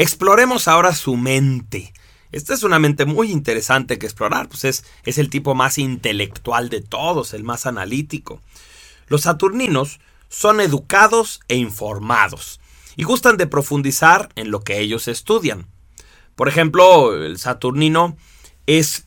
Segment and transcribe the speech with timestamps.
[0.00, 1.92] Exploremos ahora su mente.
[2.32, 6.70] Esta es una mente muy interesante que explorar, pues es, es el tipo más intelectual
[6.70, 8.40] de todos, el más analítico.
[9.08, 10.00] Los saturninos
[10.30, 12.60] son educados e informados
[12.96, 15.66] y gustan de profundizar en lo que ellos estudian.
[16.34, 18.16] Por ejemplo, el saturnino
[18.64, 19.04] es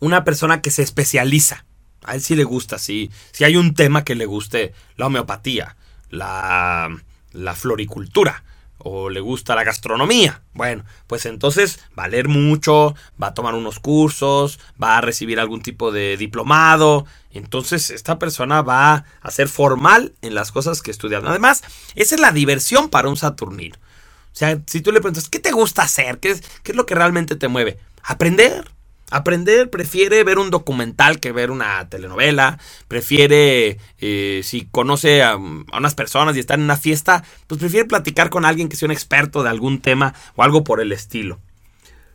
[0.00, 1.64] una persona que se especializa.
[2.02, 5.78] A él sí le gusta, si, si hay un tema que le guste, la homeopatía,
[6.10, 6.94] la,
[7.32, 8.44] la floricultura,
[8.84, 10.42] o le gusta la gastronomía.
[10.52, 15.40] Bueno, pues entonces va a leer mucho, va a tomar unos cursos, va a recibir
[15.40, 17.06] algún tipo de diplomado.
[17.32, 21.18] Entonces esta persona va a ser formal en las cosas que estudia.
[21.18, 21.64] Además,
[21.94, 23.76] esa es la diversión para un saturnino.
[23.76, 26.18] O sea, si tú le preguntas, ¿qué te gusta hacer?
[26.18, 27.78] ¿Qué es, qué es lo que realmente te mueve?
[28.02, 28.73] Aprender.
[29.10, 32.58] Aprender prefiere ver un documental que ver una telenovela,
[32.88, 38.30] prefiere, eh, si conoce a, unas personas y está en una fiesta, pues prefiere platicar
[38.30, 41.38] con alguien que sea un experto de algún tema o algo por el estilo.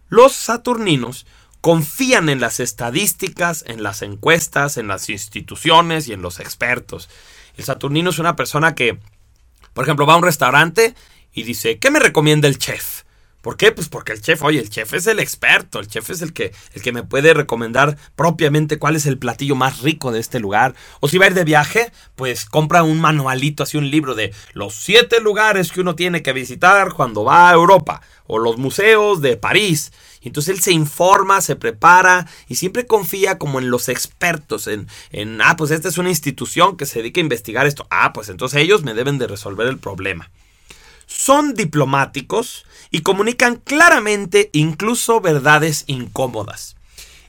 [0.07, 1.27] Los saturninos
[1.61, 7.09] confían en las estadísticas, en las encuestas, en las instituciones y en los expertos.
[7.55, 8.97] El saturnino es una persona que,
[9.73, 10.95] por ejemplo, va a un restaurante
[11.33, 12.98] y dice, ¿qué me recomienda el chef?
[13.41, 13.71] ¿Por qué?
[13.71, 16.51] Pues porque el chef, oye, el chef es el experto, el chef es el que,
[16.73, 20.75] el que me puede recomendar propiamente cuál es el platillo más rico de este lugar.
[20.99, 24.33] O si va a ir de viaje, pues compra un manualito, así un libro de
[24.53, 29.21] los siete lugares que uno tiene que visitar cuando va a Europa, o los museos
[29.21, 29.93] de París.
[30.19, 34.89] Y entonces él se informa, se prepara y siempre confía como en los expertos, en,
[35.11, 37.87] en, ah, pues esta es una institución que se dedica a investigar esto.
[37.89, 40.29] Ah, pues entonces ellos me deben de resolver el problema
[41.09, 46.75] son diplomáticos y comunican claramente incluso verdades incómodas.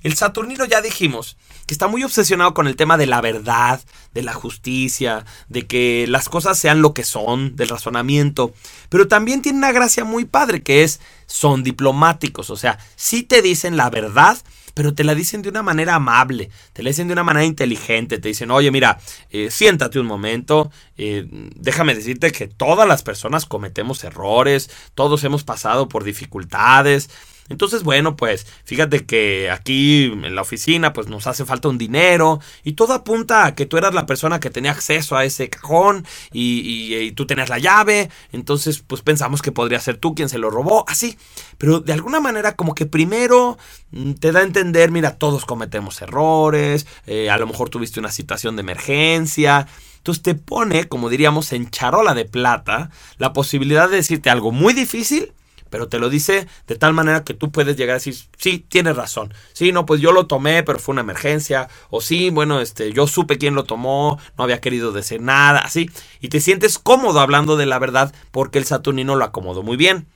[0.02, 3.80] El Saturnino ya dijimos que está muy obsesionado con el tema de la verdad,
[4.12, 8.52] de la justicia, de que las cosas sean lo que son, del razonamiento,
[8.90, 13.40] pero también tiene una gracia muy padre que es son diplomáticos, o sea, sí te
[13.40, 14.36] dicen la verdad,
[14.74, 18.18] pero te la dicen de una manera amable, te la dicen de una manera inteligente,
[18.18, 18.98] te dicen, oye, mira,
[19.30, 21.26] eh, siéntate un momento, eh,
[21.56, 27.10] déjame decirte que todas las personas cometemos errores, todos hemos pasado por dificultades,
[27.48, 32.40] entonces, bueno, pues fíjate que aquí en la oficina pues nos hace falta un dinero
[32.62, 36.06] y todo apunta a que tú eras la persona que tenía acceso a ese cajón
[36.32, 40.38] y, y, tú tenías la llave, entonces pues pensamos que podría ser tú quien se
[40.38, 41.18] lo robó, así.
[41.58, 43.58] Pero de alguna manera como que primero
[43.90, 48.12] mm, te da a entender, mira, todos cometemos errores, eh, a lo mejor tuviste una
[48.12, 49.66] situación de emergencia.
[49.98, 54.72] Entonces te pone, como diríamos, en charola de plata la posibilidad de decirte algo muy
[54.72, 55.32] difícil
[55.70, 58.96] pero te lo dice de tal manera que tú puedes llegar a decir, sí, tienes
[58.96, 59.32] razón.
[59.52, 61.68] Sí, no, pues yo lo tomé, pero fue una emergencia.
[61.88, 65.90] O sí, bueno, este, yo supe quién lo tomó, no había querido decir nada, así.
[66.20, 70.06] Y te sientes cómodo hablando de la verdad porque el Saturnino lo acomodó muy bien.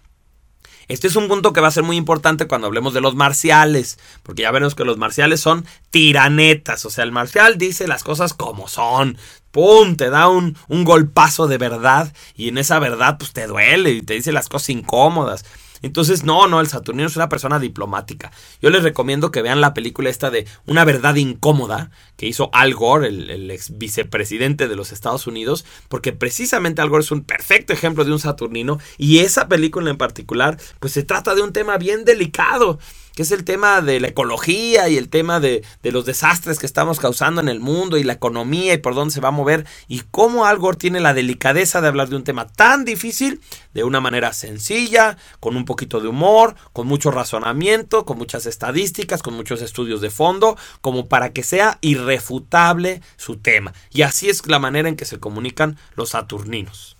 [0.88, 3.98] Este es un punto que va a ser muy importante cuando hablemos de los marciales,
[4.22, 8.34] porque ya veremos que los marciales son tiranetas, o sea, el marcial dice las cosas
[8.34, 9.16] como son,
[9.50, 9.96] ¡pum!
[9.96, 14.02] Te da un, un golpazo de verdad y en esa verdad pues te duele y
[14.02, 15.44] te dice las cosas incómodas.
[15.82, 18.30] Entonces, no, no, el Saturnino es una persona diplomática.
[18.60, 22.74] Yo les recomiendo que vean la película esta de Una verdad incómoda que hizo Al
[22.74, 27.72] Gore, el, ex vicepresidente de los Estados Unidos, porque precisamente Al Gore es un perfecto
[27.72, 31.76] ejemplo de un Saturnino y esa película en particular, pues se trata de un tema
[31.76, 32.78] bien delicado
[33.14, 36.66] que es el tema de la ecología y el tema de, de, los desastres que
[36.66, 39.66] estamos causando en el mundo y la economía y por dónde se va a mover
[39.88, 43.40] y cómo Al Gore tiene la delicadeza de hablar de un tema tan difícil
[43.72, 49.22] de una manera sencilla, con un poquito de humor, con mucho razonamiento, con muchas estadísticas,
[49.22, 53.74] con muchos estudios de fondo, como para que sea irrefutable su tema.
[53.90, 56.96] Y así es la manera en que se comunican los saturninos.